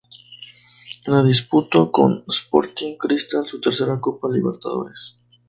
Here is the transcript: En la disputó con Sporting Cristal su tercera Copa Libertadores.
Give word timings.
En 1.05 1.13
la 1.13 1.21
disputó 1.21 1.91
con 1.91 2.23
Sporting 2.27 2.95
Cristal 2.97 3.45
su 3.47 3.61
tercera 3.61 3.99
Copa 4.01 4.27
Libertadores. 4.31 5.17